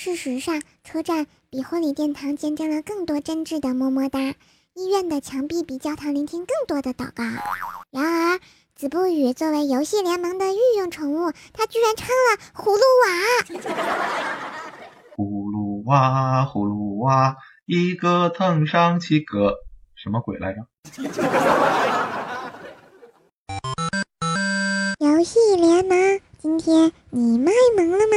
[0.00, 4.36] 事实上，车站比婚礼殿堂见证了更多真挚的么么哒，
[4.74, 7.24] 医院的墙壁比教堂聆听更多的祷告。
[7.90, 8.38] 然而，
[8.76, 13.08] 子不语作为游戏联盟的御用宠物，它居然唱了葫芦娃。
[15.16, 17.34] 葫芦娃，葫芦娃，
[17.66, 19.56] 一个藤上七个，
[19.96, 20.60] 什么鬼来着？
[25.00, 28.14] 游戏联盟，今天你卖萌了吗？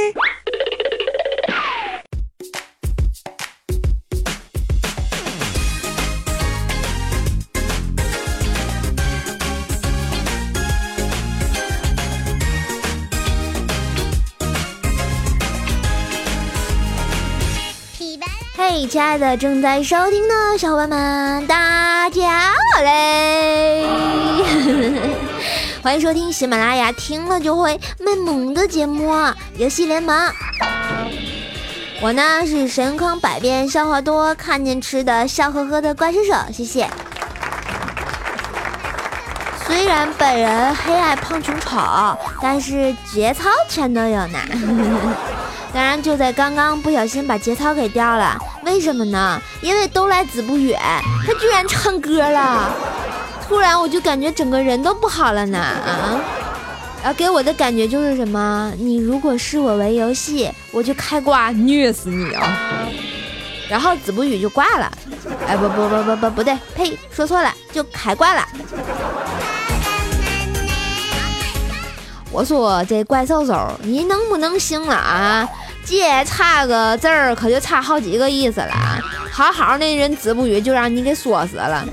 [18.74, 23.86] 嘿，亲爱的正在收听的小伙伴们，大家好嘞！
[25.82, 29.12] 欢迎收听喜马拉雅听了就会卖萌的节目
[29.58, 30.18] 《游戏联盟》。
[32.00, 36.88] 我呢是神坑百变、笑话多、看见吃的笑呵呵的怪兽手，谢谢。
[39.66, 41.76] 虽然本人黑矮胖穷丑，
[42.40, 44.38] 但是节操全都有呢。
[45.74, 48.38] 当然，就在刚刚不小心把节操给掉了。
[48.64, 49.40] 为什么呢？
[49.60, 50.72] 因为都来子不语，
[51.26, 52.70] 他居然唱歌了。
[53.46, 55.58] 突然我就感觉整个人都不好了呢。
[55.58, 56.20] 啊！
[57.04, 58.72] 啊，给我的感觉就是什么？
[58.78, 62.86] 你如果视我为游戏，我就开挂虐死你啊！
[63.68, 64.90] 然后子不语就挂了。
[65.46, 68.46] 哎，不不不不不不对，呸，说错了，就开挂了。
[72.30, 75.48] 我说这怪兽兽，你能不能行了啊？
[75.84, 79.00] 这差个字儿，可就差好几个意思了。
[79.30, 81.84] 好好那人子不语就让你给说死了。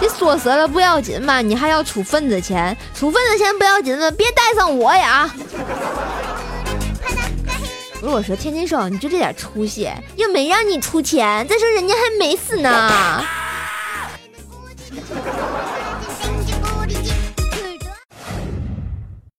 [0.00, 5.28] 这说死了不要紧嘛，你还要出份子钱，出份子钱不要紧了，别带上我呀。
[8.00, 13.24] 不是我说天津兽，你就这点出息，又没让你出钱，再说人家还没死呢。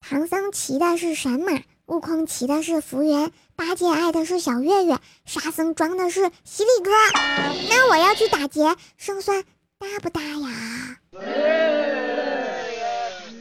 [0.10, 1.54] 唐僧骑的是神马，
[1.90, 3.32] 悟空骑的是福缘。
[3.56, 6.92] 八戒爱的是小月月，沙僧装的是犀利哥。
[7.68, 9.44] 那我要去打劫，胜算
[9.80, 10.98] 大不大呀？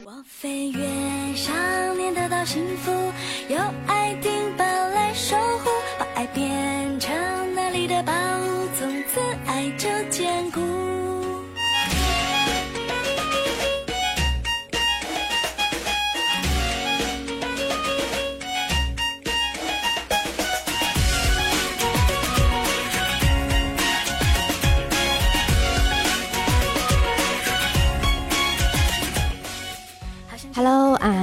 [0.03, 1.55] 我飞越想
[1.95, 2.91] 念得到幸福，
[3.49, 7.15] 有爱丁堡来守护，把爱变成
[7.53, 9.87] 那里的宝物，从此爱就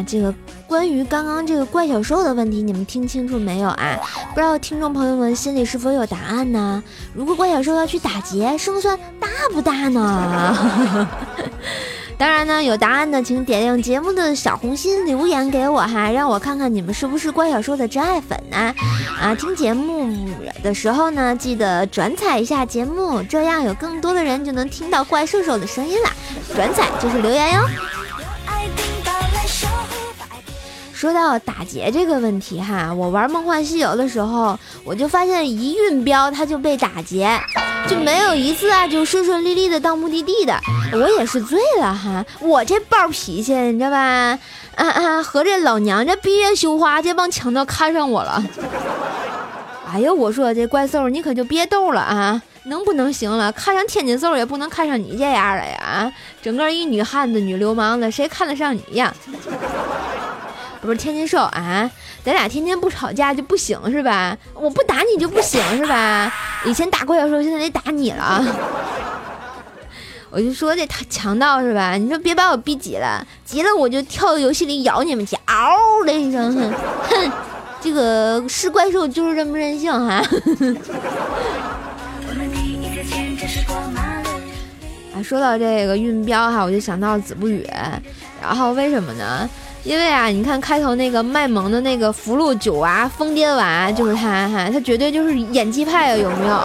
[0.06, 0.32] 这个
[0.66, 3.98] 关于刚刚这个怪小兽的问题，你们听清楚没有啊？
[4.34, 6.82] 不知道听众朋友们心里是否有答案呢？
[7.12, 11.06] 如果怪小兽要去打劫，胜算大不大呢？
[12.18, 18.74] 当然呢，有答案的请点亮节目的小红心留言给我哈，让我看看你们是不是怪小兽的真爱粉呢？
[19.20, 20.08] 啊，听节目
[20.62, 26.10] 的时候呢，记得转采一下节目，这样有更多的人就能听到怪兽兽的声音啦。
[26.54, 27.60] 转采就是留言哟。
[30.96, 37.38] 说到打劫这个问题哈，我玩梦幻西游的时候，我就发现一运镖它就被打劫，
[37.86, 40.58] 就没有一次啊就顺顺利利的到目的地的。
[40.94, 43.98] 我也是醉了哈，我这暴脾气你知道吧？
[44.76, 48.42] 啊啊，和这老娘这闭月羞花，这帮强盗看上我了。
[49.92, 52.40] 哎呦，我说这怪兽，你可就别逗了啊！
[52.64, 53.52] 能不能行了？
[53.52, 56.12] 看上天津兽也不能看上你这样的呀啊！
[56.40, 59.14] 整个一女汉子、女流氓的，谁看得上你呀？
[60.80, 61.90] 不是天津兽啊，
[62.24, 64.36] 咱俩天天不吵架就不行是吧？
[64.54, 66.32] 我不打你就不行是吧？
[66.64, 68.44] 以前打怪的时候，现在得打你了。
[70.30, 71.94] 我就说这强盗是吧？
[71.94, 77.32] 你说别把我逼急了，急了我就跳游戏里咬你们去，嗷的一声，哼，
[77.80, 80.22] 这个是怪兽就是这么任性哈。
[85.14, 87.66] 啊，说到这个运镖哈，我就想到子不语，
[88.42, 89.48] 然后为什么呢？
[89.86, 96.60] 因为啊，你看开头那个卖萌的那个福禄九娃疯癫娃就是他哈，他绝对就是演技派啊，有没有？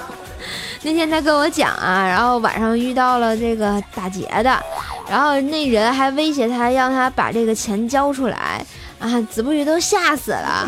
[0.82, 4.58] 那天他跟我讲啊，然后晚上遇到了这个打劫的，
[5.06, 8.64] 然后那人还威胁他，让他把这个钱交出来
[8.98, 10.66] 啊，子不语都吓死了。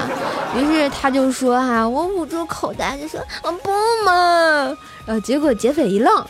[0.54, 3.70] 于是他就说哈，我捂住口袋就说我不
[4.04, 4.76] 嘛，
[5.06, 6.22] 然后结果劫匪一愣。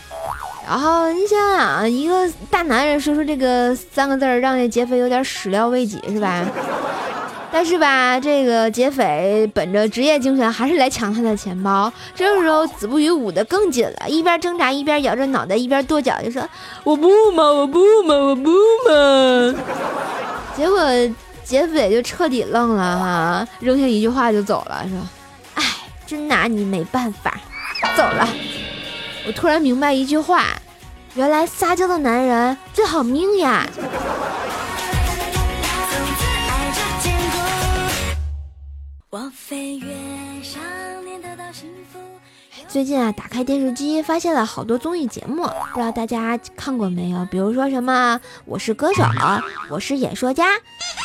[0.69, 6.45] 然后你想想，一个大男人说出这个三个字儿，让这劫匪有点始料未及，是吧？
[7.51, 11.91] 但是吧，这个劫匪本着职业精神，还是来抢他的钱包。
[12.15, 16.47] 这个时候，子不语捂得更紧了，一边挣扎一边摇着脑袋，一边跺脚，就说
[16.85, 18.51] ：“我不嘛，我不嘛，我不
[18.87, 19.55] 嘛。”
[20.55, 20.79] 结果
[21.43, 24.99] 劫匪就彻底愣了哈，扔下一句话就走了，说
[25.57, 25.65] ：“哎，
[26.07, 27.35] 真拿你没办法。”
[27.97, 28.29] 走了。
[29.29, 30.43] 我突然明白一句话，
[31.15, 33.67] 原来撒娇的男人最好命呀。
[42.69, 45.43] 最近啊，打开电视机，发现了好多综艺节目，
[45.75, 47.27] 不知道大家看过没有？
[47.27, 49.03] 比如说什么《我是歌手》
[49.69, 50.47] 《我是演说家》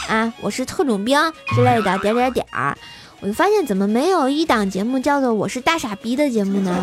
[0.08, 1.20] 啊，《我是特种兵》
[1.54, 2.78] 之类的，点点点儿。
[3.20, 6.74] 我就发现，怎么没有一档节目叫做《我是大傻逼》的节目呢？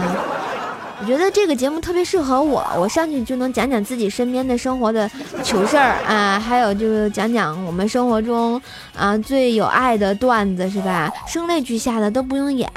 [1.02, 5.10] 我觉得这个节目特别适合我，我上去就能讲讲自己身边的生活的
[5.42, 8.60] 糗事儿啊，还有就是讲讲我们生活中
[8.94, 11.10] 啊最有爱的段子，是吧？
[11.26, 12.70] 声泪俱下的都不用演，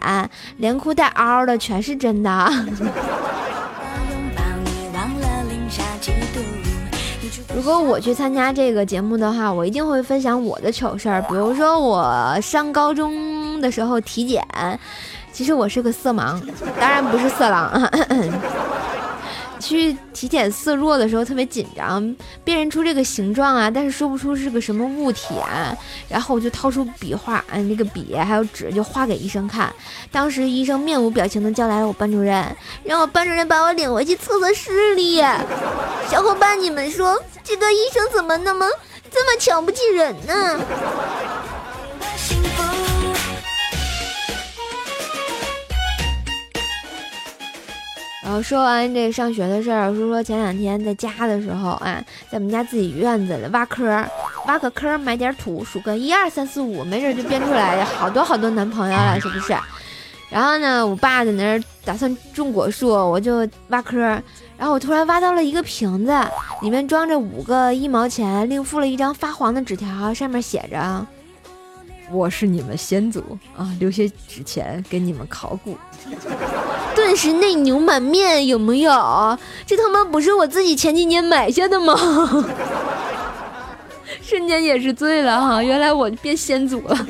[0.58, 2.50] 连哭带嗷的全是真的。
[7.54, 14.42] 如果我去参加这个节目的话，我一定会分享我的糗事儿，比如说我上高中的时候体检。
[15.34, 16.40] 其实我是个色盲，
[16.80, 17.92] 当然不是色狼啊。
[19.60, 22.14] 去体检色弱的时候特别紧张，
[22.44, 25.74] 辨认出这个形状啊，但是说不出是个什么物体啊。
[26.10, 29.74] 然后我就掏出笔画，嗯，那个笔还有纸就画给医生看。
[30.12, 32.46] 当时医生面无表情的叫来了我班主任，
[32.84, 35.22] 让我班主任把我领回去测测视力。
[36.10, 38.68] 小伙伴，你们说这个医生怎么那么
[39.10, 40.60] 这么瞧不起人呢？
[48.34, 53.86] 后说完这上学的事儿，说说前两天在家的时候，啊，在我们家自己院子里挖坑，
[54.48, 59.56] 挖个坑，埋点土，数个一二三四五，没准就编出来好多好多男朋友了， 是不是？
[60.32, 64.00] 然后呢，我爸在那儿打算种果树，我就挖坑，
[64.58, 66.12] 然后我突然挖到了一个瓶子，
[66.62, 71.06] 里面装着五个一毛钱，另附了一张发黄的纸条，上面写着
[72.12, 73.22] ：“我是你们先祖
[73.58, 75.78] 啊，留些纸钱给你们考古。
[76.96, 79.38] ”顿时内牛满面，有没有？
[79.66, 81.96] 这他妈不是我自己前几年买下的吗？
[84.22, 85.64] 瞬间也是醉了哈！
[85.64, 86.98] 原来我变先祖了。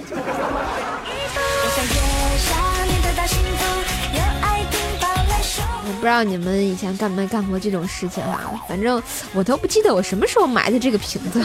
[5.85, 9.01] 我不知道你们以前干没干过这种事情哈，反正
[9.33, 11.43] 我都不记得我什么时候埋的这个瓶子。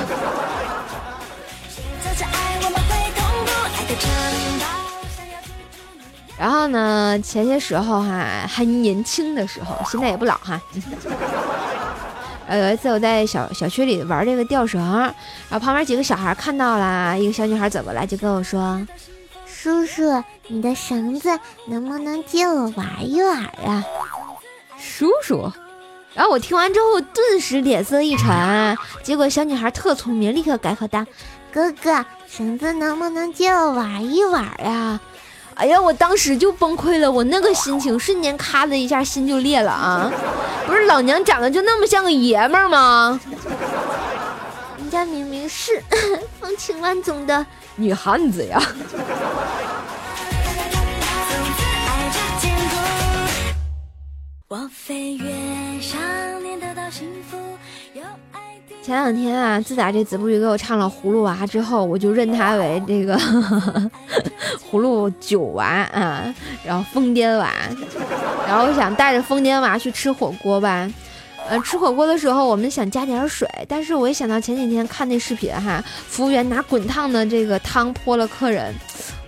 [6.38, 10.60] 然后呢，前些时候哈还年轻的时候，现在也不老哈。
[12.46, 15.12] 呃，有一次我在小小区里玩这个吊绳，然
[15.50, 18.80] 后旁边几个小孩看到了，一个小女孩走过来就跟我说
[19.44, 21.28] ：“叔叔，你的绳子
[21.66, 23.84] 能不能借我玩一玩啊？”
[24.80, 25.52] 叔叔。
[26.14, 31.04] 然后我听完之后顿时脸色一沉，结果小女孩特聪明，立刻改口道
[31.52, 34.98] ：“哥哥，绳子能不能借我玩一玩呀？”
[35.58, 40.08] 哎呀，我当时就崩溃了，我那个心情瞬间咔的一下心就裂了啊！
[40.64, 43.18] 不是老娘长得就那么像个爷们儿吗？
[44.78, 45.82] 人家明明是
[46.40, 47.44] 风情万种的
[47.74, 48.62] 女汉子呀！
[54.46, 55.28] 我飞越
[55.80, 56.00] 想
[56.40, 57.36] 念得到幸福
[58.80, 63.18] 前两天啊，自打这子不语给我唱了《葫芦娃》之后，我就认他为这个
[64.70, 67.52] 葫芦九娃啊，然后疯癫娃，
[68.46, 70.90] 然后我想带着疯癫娃去吃火锅吧。
[71.48, 78.74] 呃，吃火锅的时候我们想加点水，但是我一想到前几天看那视频哈，服务员拿滚烫的这个汤泼了客人，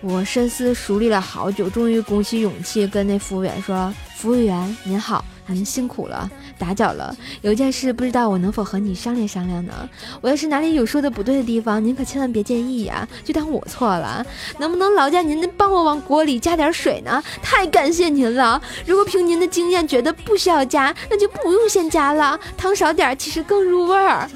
[0.02, 7.14] 我深思熟虑了好久，终于鼓起勇气跟那服务员说：“服务员您好。”您辛苦了，打搅了。
[7.42, 9.88] 有件事不知道我能否和你商量商量呢？
[10.20, 14.24] 我要是哪里有说的不对的地方，您可千万别介意呀，就当我错了。
[14.58, 17.22] 能不能劳驾您帮我往锅里加点水呢？
[17.42, 18.60] 太感谢您了。
[18.86, 22.38] 如果凭您的经验觉得不需要加，那就不用先加了。
[22.56, 24.28] 汤少点其实更入味儿。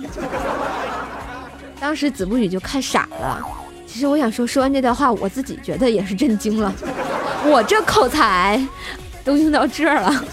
[1.81, 3.41] 当时子不语就看傻了。
[3.87, 6.73] 其实我想说，说完这段话，我自己觉得也是震惊了。
[7.47, 8.61] 我这口才
[9.25, 10.25] 都用到这儿了。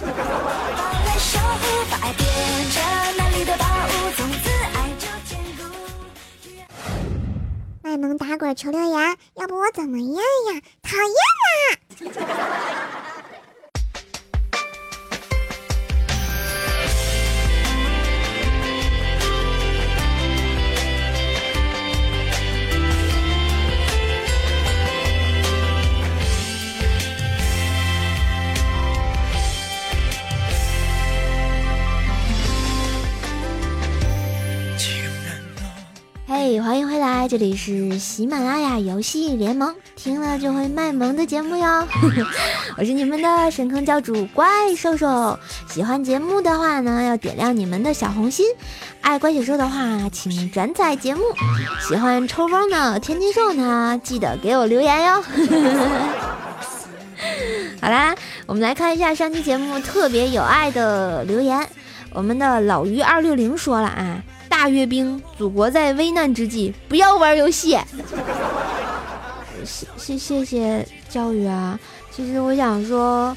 [7.83, 10.61] 卖萌打滚求留言，要不我怎么样呀？
[10.83, 12.13] 讨厌
[36.43, 36.97] 嘿，欢迎回！
[36.97, 41.87] 来，这里是喜马拉雅游戏联盟，听了就会卖萌的节目哟。
[42.79, 45.37] 我是你们的神坑教主怪兽兽，
[45.69, 48.47] 喜欢节目的话呢，要点亮你们的小红心；
[49.01, 51.21] 爱怪兽兽的话，请转载节目；
[51.87, 55.23] 喜欢抽风的天津兽呢，记得给我留言哟。
[57.79, 58.15] 好啦，
[58.47, 61.69] 我们来看一下上期节目特别有爱的留言。
[62.11, 64.23] 我们的老于二六零说了啊。
[64.61, 67.79] 大阅兵，祖国在危难之际，不要玩游戏。
[69.65, 71.79] 谢谢谢谢教育啊！
[72.11, 73.35] 其实我想说，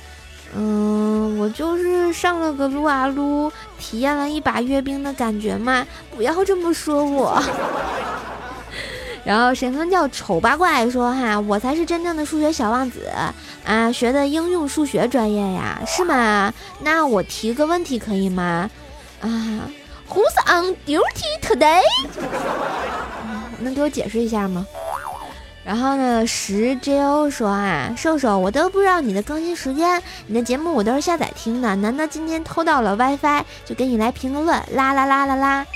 [0.54, 7.42] 嗯，我就是上了个撸啊撸，体验了一把阅兵的感觉嘛，不要这么说我。
[9.24, 13.10] 然后神风叫丑八怪说哈，我才是真正的数学小王子
[13.64, 16.52] 啊，学的应用数学专业呀，是吗？
[16.82, 18.68] 那我提个问题可以吗？
[19.22, 19.70] 啊
[20.14, 21.82] ？Who's on duty today？
[23.60, 24.66] 能给我解释一下吗？
[25.64, 34.62] 然后呢，十 Jo 说啊，瘦瘦，我都不知道你的更新时间，你的节目我都是下载听的，难道今天偷到了 WiFi 就给你来评个论？
[34.74, 35.66] 啦啦啦啦啦！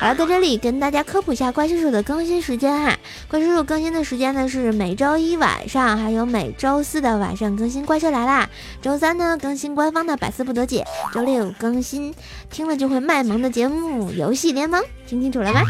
[0.00, 2.98] 好了，在这里跟大家科普一下怪兽兽的更新时间哈，
[3.28, 8.48] 怪兽兽更新的时间呢是每周一晚上，还有每周四的晚上更新怪兽来啦，
[8.82, 10.84] 周三呢更新官方的百思不得解，
[11.14, 12.12] 周六更新
[12.50, 15.62] 听了就会卖萌的节目游戏联盟，听清楚了吗？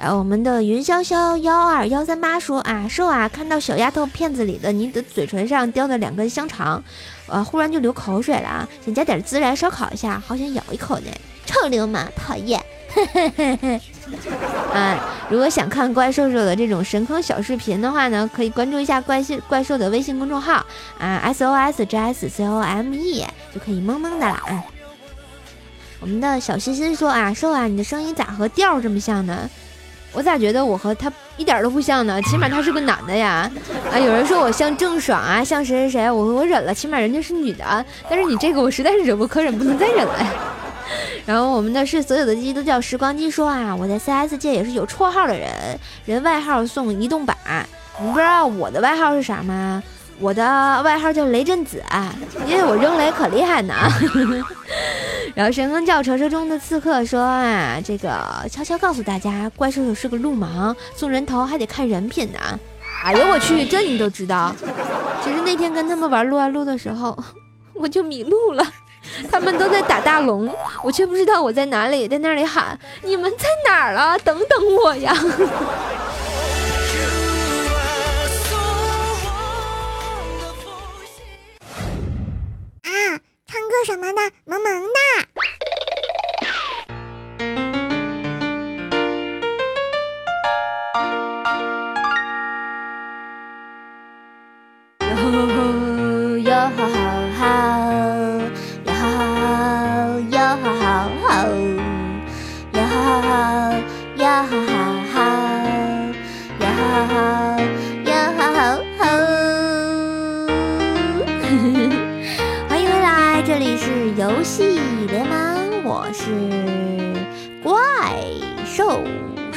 [0.00, 6.82] 然后我们的云潇潇幺二幺三八说啊，瘦啊，看到小丫头片子里的你的嘴唇上叼的两根香肠，
[7.26, 11.10] 呃，忽然就流口水了啊，想加点孜然烧烤一下，好想咬一口呢，
[11.44, 12.58] 臭流氓，讨厌，
[12.94, 13.80] 嘿嘿嘿嘿。
[14.72, 20.64] 啊，如果想看怪兽兽的这种神坑小视频的话呢，可以关注一下怪兽怪兽的微信公众号
[20.98, 24.40] 啊，S O S J S C O M E 就可以萌萌的了。
[26.00, 29.50] 我们的小心心说啊，瘦啊，你的声音咋和调这么像呢？
[30.12, 32.20] 我咋觉得我和他一点都不像呢？
[32.22, 33.50] 起码他是个男的呀！
[33.92, 37.84] 啊，有人说我像郑爽啊，像谁谁谁，我我忍了，起码人家是女的。
[38.08, 40.14] 但是你这个我实在是忍无可忍，不能再忍了。
[41.24, 45.48] 然后我们的是所有的鸡都叫时光机说啊，我在 CS 界也是有绰号的人，
[46.04, 47.36] 人外号送移动版。
[48.00, 49.82] 你不知道我的外号是啥吗？
[50.18, 51.82] 我的外号叫雷震子，
[52.46, 53.74] 因为我扔雷可厉害呢。
[55.34, 58.20] 然后神风教传说中的刺客说啊，这个
[58.50, 62.38] 悄悄告诉大家，怪兽兽是个路盲，送人头还得看人品呢。
[63.04, 64.54] 哎呦我去，这你都知道？
[65.24, 67.16] 其实那天跟他们玩撸啊撸的时候，
[67.74, 68.66] 我就迷路了，
[69.30, 74.18] 他们都在打大龙，我却不知道我在哪里，在那里喊你们在哪儿了？
[74.18, 75.14] 等等我呀！
[83.50, 85.00] 唱歌什么的，萌萌的。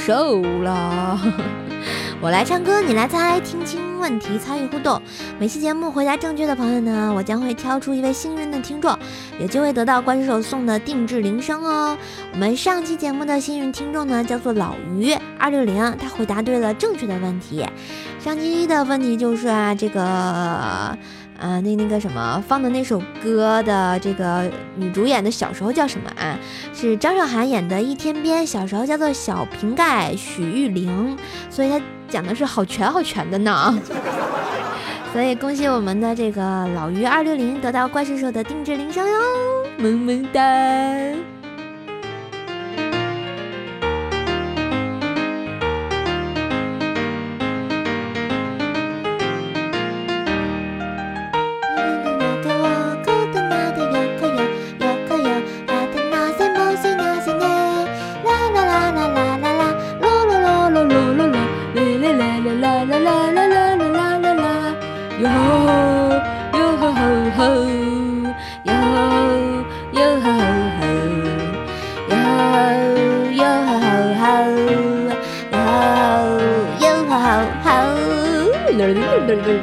[0.06, 1.18] 瘦了，
[2.20, 5.02] 我来唱歌，你来猜，听清问题，参与互动。
[5.40, 9.00] 每期节目回答正确的朋友呢，我将会挑出一位幸运的听众，
[9.40, 11.98] 有机会得到关手送的定制铃声哦。
[12.34, 17.66] 我们上期节目的幸运听众呢，叫做老于二六零，他回答对了正确的问题。
[18.20, 20.98] 上期的问题就是啊，这个。
[21.44, 26.40] 啊，那那个什么放的那首歌的这个女主演的小时候叫什么啊？
[26.74, 31.18] 是张韶涵演的《一天边》，小时候叫做小瓶盖许玉玲，
[31.50, 33.78] 所以她讲的是好全好全的呢。
[35.12, 39.20] 所以恭喜我们的这个老于二六零得到怪兽兽的定制铃声哟，
[39.78, 40.40] 萌萌哒。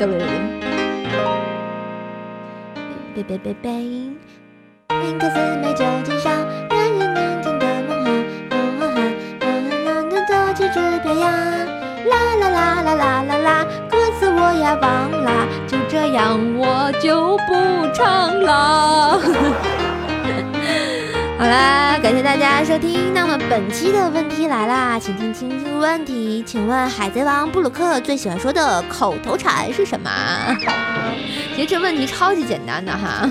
[0.07, 0.61] 的人。
[3.14, 3.71] 拜拜拜拜。
[5.02, 5.28] 人可
[5.62, 6.30] 美就减少，
[6.71, 8.07] 让人安静的梦话，
[8.50, 8.97] 哈哈哈，
[9.40, 11.25] 让人能多几只飘呀，
[12.07, 17.50] 啦啦啦啦啦啦啦，歌词我也忘啦，就这样我就不
[17.95, 19.21] 唱啦。
[21.41, 23.15] 好啦，感谢大家收听。
[23.15, 30.11] 那么本期的问题来啦，请听清楚问题，请问海贼王布鲁克最喜欢说的口头禅是什么？
[31.57, 33.27] 其实这问题超级简单的哈。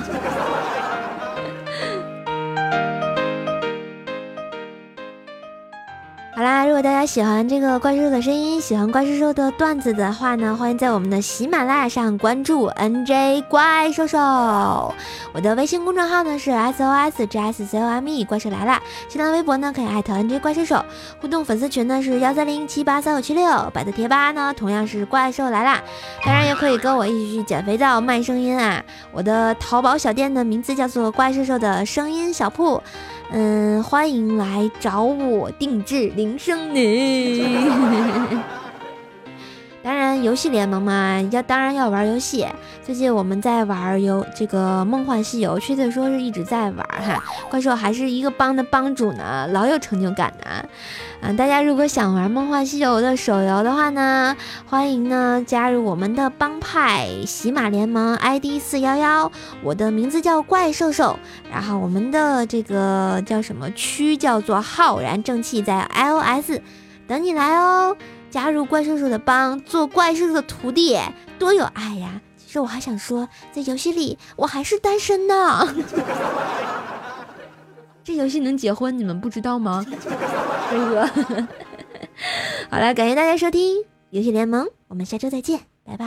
[6.80, 14.18] 果大家喜欢这个怪兽的声音，喜欢怪兽兽的段子的话呢，欢迎在我们的喜马拉雅上关注 NJ 怪兽兽。
[15.34, 18.82] 我的微信公众号呢是 SOS JSCOME 怪兽来啦。
[19.10, 20.86] 新浪微博呢可以艾特 NJ 怪兽兽。
[21.20, 23.70] 互动粉丝群呢是幺三零七八三五七六。
[23.74, 25.82] 百度贴吧呢同样是怪兽来啦。
[26.24, 28.82] 当然也可以跟我一起去减肥皂卖声音啊。
[29.12, 32.82] 我的淘宝小店的名字叫做怪兽兽的声音小铺。
[33.32, 36.80] 嗯，欢迎来找我定制铃声呢。
[40.24, 42.46] 游戏联盟嘛，要当然要玩游戏。
[42.84, 47.24] 最近我们在玩游这个《梦幻西游》，确切说是一直在玩哈。
[47.50, 50.66] 怪兽还是一个帮的帮主呢，老有成就感呢。
[51.22, 54.36] 嗯，大家如果想玩《梦幻西游》的手游的话呢，
[54.66, 61.20] 欢迎呢加入我们的帮派喜马联盟 ID 四幺幺，我的名字叫怪兽兽，
[61.52, 66.60] 然后我们的这个叫什么区叫做浩然正气，在 iOS
[67.08, 67.96] 等你来哦。
[68.30, 70.98] 加入怪兽兽的帮，做怪兽兽的徒弟，
[71.38, 72.22] 多有爱呀！
[72.38, 75.68] 其实我还想说，在游戏里我还是单身呢。
[78.04, 79.86] 这游戏能结婚，你们不知道吗？
[80.72, 81.06] 哥哥，
[82.72, 86.06] 好了，感谢大家收听游戏联盟，我们下周再见，拜拜。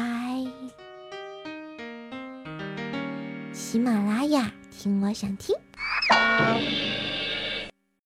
[3.53, 5.55] 喜马拉雅，听我想听。